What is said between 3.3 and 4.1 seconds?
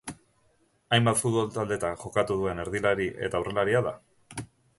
aurrelaria da.